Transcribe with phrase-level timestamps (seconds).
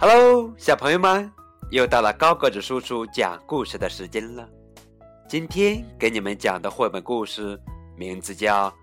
[0.00, 1.28] Hello，小朋友们，
[1.72, 4.48] 又到了高个子叔叔讲故事的时间了。
[5.28, 7.60] 今天给你们讲的绘本故事
[7.96, 8.70] 名字叫《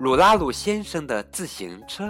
[0.00, 2.04] 鲁拉鲁先生的自行车》。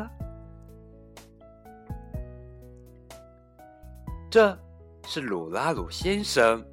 [4.31, 4.59] 这
[5.07, 6.65] 是鲁拉鲁先生，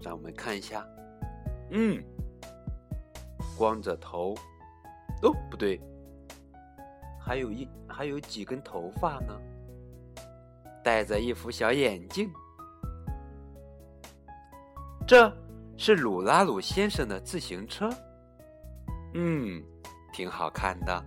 [0.00, 0.86] 让我们看一下。
[1.72, 2.00] 嗯，
[3.58, 4.36] 光着头。
[5.22, 5.80] 哦，不对，
[7.20, 9.36] 还有一还有几根头发呢。
[10.82, 12.30] 戴着一副小眼镜。
[15.06, 15.30] 这
[15.76, 17.90] 是鲁拉鲁先生的自行车。
[19.14, 19.62] 嗯，
[20.12, 21.04] 挺好看的。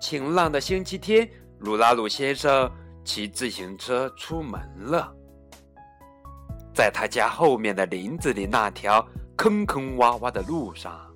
[0.00, 1.28] 晴朗的星期天，
[1.60, 2.70] 鲁拉鲁先生
[3.04, 5.14] 骑自行车出门了。
[6.74, 9.06] 在他家后面的林子里那条
[9.36, 11.08] 坑坑洼洼的路上。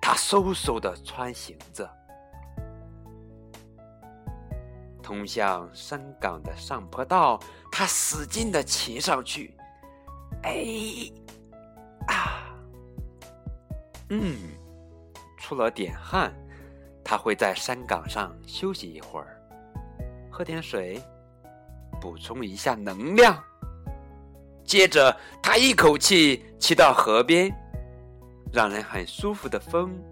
[0.00, 1.90] 他嗖嗖的穿行着，
[5.06, 7.38] 通向山岗的上坡道，
[7.70, 9.56] 他使劲的骑上去。
[10.42, 10.52] 哎，
[12.08, 12.42] 啊，
[14.10, 14.36] 嗯，
[15.38, 16.34] 出了点汗，
[17.04, 19.40] 他会在山岗上休息一会儿，
[20.28, 21.00] 喝点水，
[22.00, 23.40] 补充一下能量。
[24.64, 27.48] 接着，他一口气骑到河边。
[28.52, 30.02] 让人很舒服的风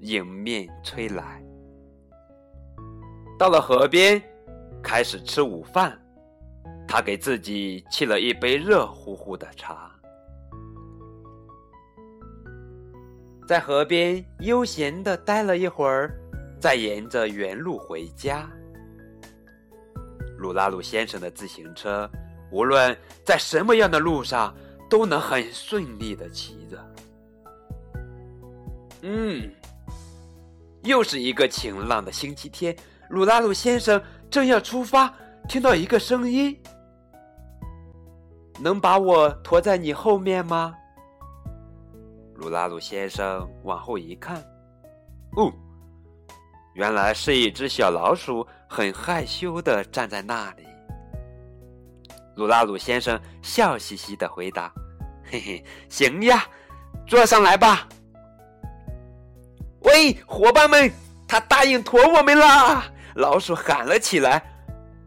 [0.00, 1.42] 迎面吹来。
[3.38, 4.20] 到了河边，
[4.82, 5.96] 开始吃午饭。
[6.88, 9.90] 他给自己沏了一杯热乎乎的茶，
[13.46, 16.18] 在河边悠闲的待了一会儿，
[16.58, 18.50] 再沿着原路回家。
[20.38, 22.10] 鲁拉鲁先生的自行车，
[22.50, 24.54] 无论在什么样的路上，
[24.88, 26.94] 都能很顺利的骑着。
[29.02, 29.50] 嗯，
[30.84, 32.74] 又是一个晴朗的星期天。
[33.08, 35.12] 鲁拉鲁先生正要出发，
[35.48, 36.60] 听到一个声音
[38.60, 40.74] ：“能把我驮在你后面吗？”
[42.36, 44.36] 鲁拉鲁先生往后一看，
[45.36, 45.50] 哦，
[46.74, 50.66] 原来是一只小老鼠，很害羞的站在那里。
[52.36, 54.72] 鲁拉鲁先生笑嘻嘻的回答
[55.24, 56.44] ：“嘿嘿，行呀，
[57.06, 57.88] 坐上来吧。”
[59.80, 60.92] 喂，伙伴们，
[61.26, 62.84] 他答应驮我们啦！
[63.18, 64.42] 老鼠喊了起来。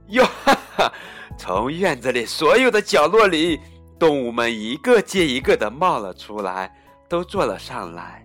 [0.09, 0.93] 哟哈哈！
[1.37, 3.59] 从院子里所有的角落里，
[3.97, 6.69] 动物们一个接一个的冒了出来，
[7.07, 8.23] 都坐了上来。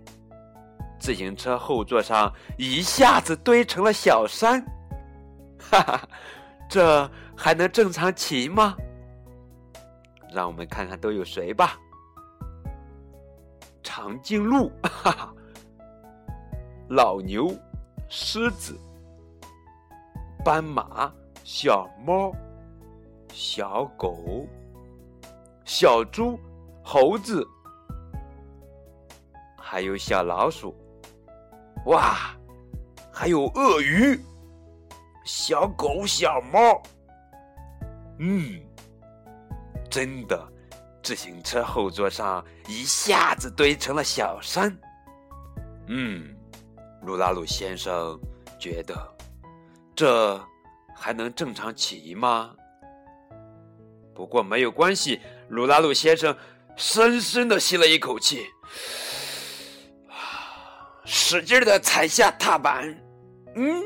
[0.99, 4.61] 自行车后座上一下子堆成了小山。
[5.71, 6.09] 哈哈，
[6.69, 8.75] 这还能正常骑吗？
[10.33, 11.79] 让我们看看都有谁吧。
[13.85, 15.33] 长颈鹿，哈哈。
[16.89, 17.55] 老牛、
[18.09, 18.77] 狮子、
[20.47, 21.13] 斑马、
[21.43, 22.33] 小猫、
[23.33, 24.47] 小狗、
[25.65, 26.39] 小猪、
[26.85, 27.45] 猴子，
[29.59, 30.73] 还有小老鼠，
[31.87, 32.31] 哇，
[33.13, 34.17] 还有鳄鱼、
[35.25, 36.81] 小狗、小猫，
[38.21, 38.63] 嗯，
[39.91, 40.41] 真的，
[41.03, 44.73] 自行车后座上一下子堆成了小山，
[45.89, 46.33] 嗯。
[47.03, 48.17] 鲁拉鲁先生
[48.61, 49.16] 觉得，
[49.97, 50.39] 这
[50.95, 52.55] 还能正常骑吗？
[54.15, 55.21] 不过没有关系。
[55.49, 56.37] 鲁拉鲁先生
[56.77, 58.45] 深深的吸了一口气，
[61.05, 62.95] 使劲的踩下踏板。
[63.55, 63.83] 嗯，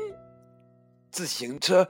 [1.11, 1.87] 自行车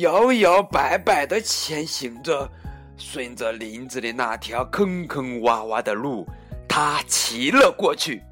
[0.00, 2.48] 摇摇摆摆的前行着，
[2.96, 6.24] 顺着林子里那条坑坑洼洼的路，
[6.68, 8.22] 他骑了过去。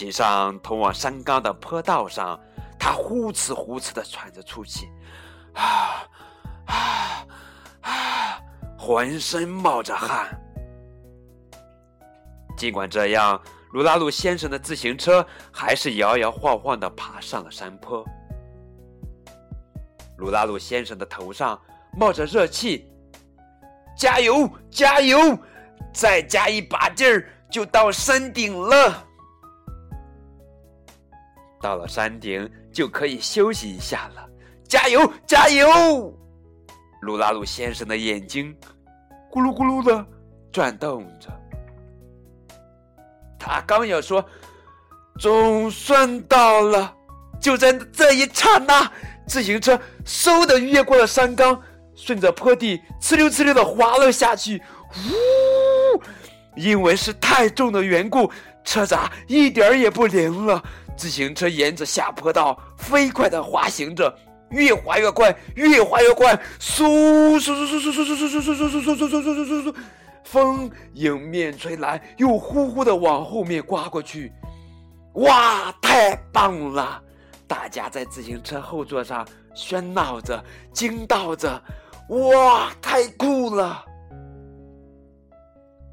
[0.00, 2.40] 骑上通往山岗的坡道上，
[2.78, 4.88] 他呼哧呼哧的喘着粗气，
[5.52, 6.08] 啊
[6.64, 7.26] 啊
[7.82, 8.40] 啊！
[8.78, 10.26] 浑身冒着汗。
[12.56, 13.38] 尽管这样，
[13.72, 15.22] 鲁拉鲁先生的自行车
[15.52, 18.02] 还是摇摇晃晃的爬上了山坡。
[20.16, 21.60] 鲁拉鲁先生的头上
[21.92, 22.90] 冒着热气，
[23.94, 25.38] 加油，加油！
[25.92, 29.06] 再加一把劲儿，就到山顶了。
[31.60, 34.26] 到了山顶就可以休息一下了，
[34.66, 36.16] 加油，加油！
[37.02, 38.54] 鲁拉鲁先生的眼睛
[39.30, 40.04] 咕噜咕噜的
[40.50, 41.28] 转动着。
[43.38, 44.24] 他刚要说
[45.20, 46.94] “总算到了”，
[47.40, 48.90] 就在这一刹那，
[49.26, 51.62] 自行车嗖的越过了山岗，
[51.94, 54.62] 顺着坡地哧溜哧溜的滑了下去。
[54.92, 56.02] 呜！
[56.56, 58.30] 因为是太重的缘故，
[58.64, 60.62] 车闸一点儿也不灵了。
[60.96, 64.14] 自行车沿着下坡道飞快地滑行着，
[64.50, 69.74] 越滑越快，越滑越快，嗖嗖嗖嗖嗖嗖嗖嗖嗖嗖嗖嗖嗖嗖嗖嗖，
[70.24, 74.30] 风迎面吹来，又呼呼地往后面刮过去。
[75.14, 77.02] 哇，太棒了！
[77.46, 79.26] 大家在自行车后座上
[79.56, 81.60] 喧闹着，惊道着
[82.10, 83.84] ：“哇，太酷了！”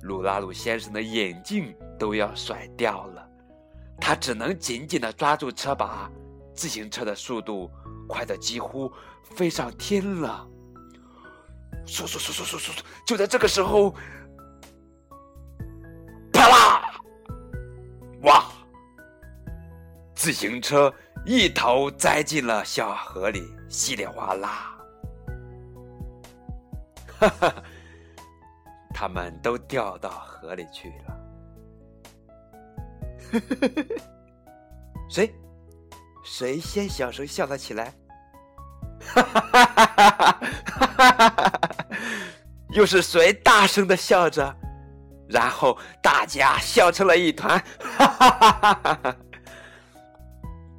[0.07, 3.29] 鲁拉鲁先生的眼镜都要甩掉了，
[3.99, 6.09] 他只能紧紧地抓住车把，
[6.55, 7.69] 自行车的速度
[8.07, 8.89] 快得几乎
[9.35, 10.47] 飞上天了。
[11.85, 12.79] 嗖嗖嗖嗖嗖嗖！
[13.05, 13.93] 就在这个时候，
[16.31, 16.99] 啪啦！
[18.21, 18.45] 哇！
[20.15, 20.93] 自行车
[21.25, 24.77] 一头栽进了小河里，稀里哗啦！
[27.19, 27.63] 哈哈，
[28.99, 31.15] 他们都掉到河里去了。
[35.07, 35.31] 谁？
[36.25, 37.93] 谁先小声笑了起来？
[38.99, 41.59] 哈哈哈哈哈哈！
[42.71, 44.51] 又是谁大声的笑着？
[45.29, 47.63] 然后大家笑成了一团。
[47.79, 49.15] 哈哈哈哈哈！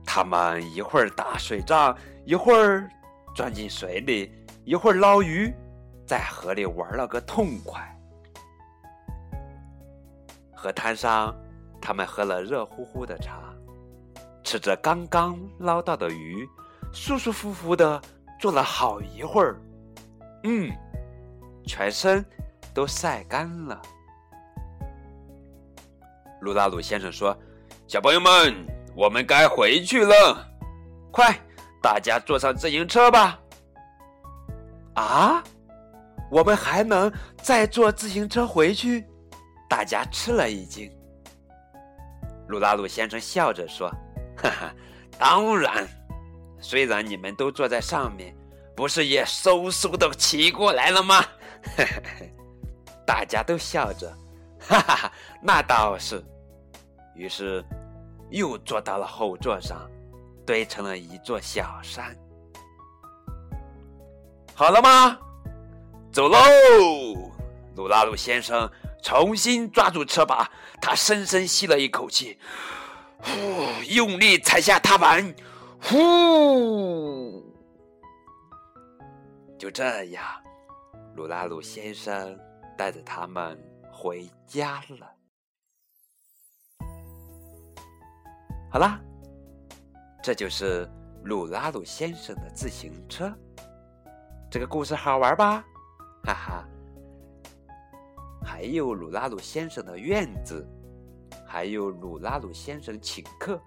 [0.05, 2.91] 他们一会儿打水仗，一会儿
[3.37, 5.55] 钻进水里，一会儿捞鱼，
[6.05, 7.81] 在河里玩了个痛快。
[10.60, 11.32] 河滩上，
[11.81, 13.55] 他们喝了热乎乎的茶，
[14.43, 16.44] 吃着刚刚捞到的鱼，
[16.93, 18.02] 舒舒服服的
[18.40, 19.60] 坐了好一会儿。
[20.43, 20.69] 嗯，
[21.64, 22.25] 全身
[22.75, 23.81] 都晒干了。
[26.40, 27.37] 鲁拉鲁先生说
[27.87, 28.52] ：“小朋友们。”
[28.99, 30.44] 我们该回去了，
[31.12, 31.32] 快，
[31.81, 33.38] 大家坐上自行车吧。
[34.94, 35.40] 啊，
[36.28, 39.07] 我们还能再坐自行车回去？
[39.69, 40.91] 大家吃了一惊。
[42.49, 43.88] 鲁拉鲁先生笑着说
[44.37, 44.75] ：“哈哈，
[45.19, 45.87] 当然，
[46.59, 48.35] 虽然你们都坐在上面，
[48.75, 51.25] 不是也嗖嗖的骑过来了吗？”，
[53.06, 54.11] 大家都笑着，
[54.61, 55.12] 哈哈哈，
[55.43, 56.25] 那倒是。
[57.14, 57.64] 于是。
[58.31, 59.91] 又坐到了后座上，
[60.44, 62.14] 堆成了一座小山。
[64.55, 65.19] 好了吗？
[66.12, 66.38] 走喽！
[67.75, 68.71] 鲁拉鲁先生
[69.03, 70.50] 重新抓住车把，
[70.81, 72.39] 他深深吸了一口气，
[73.19, 73.31] 呼，
[73.89, 75.35] 用力踩下踏板，
[75.83, 77.43] 呼。
[79.59, 80.25] 就这样，
[81.17, 82.39] 鲁拉鲁先生
[82.77, 83.59] 带着他们
[83.93, 85.11] 回家了。
[88.71, 89.00] 好啦，
[90.23, 90.89] 这就是
[91.25, 93.33] 鲁拉鲁先生的自行车。
[94.50, 95.65] 这个故事好玩吧？
[96.25, 96.69] 哈哈！
[98.49, 100.67] 还有鲁拉鲁先生的院子，
[101.47, 103.61] 还有鲁拉鲁先生请客，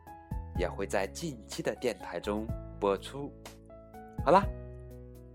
[0.58, 2.48] 也会在近期的电台中
[2.80, 3.32] 播出。
[4.26, 4.44] 好啦，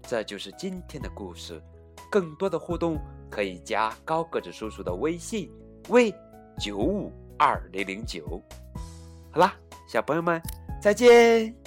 [0.03, 1.63] 这就是今天的故事。
[2.11, 2.99] 更多的互动
[3.31, 5.49] 可以加高个子叔叔的微信：
[5.91, 6.13] 为
[6.59, 8.43] 九五二零零九。
[9.31, 9.55] 好啦，
[9.89, 10.43] 小朋友们，
[10.83, 11.66] 再见。